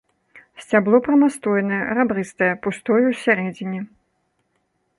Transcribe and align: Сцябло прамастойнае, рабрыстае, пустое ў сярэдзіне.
Сцябло 0.61 0.97
прамастойнае, 1.07 1.81
рабрыстае, 1.99 2.49
пустое 2.65 3.03
ў 3.11 3.13
сярэдзіне. 3.23 3.81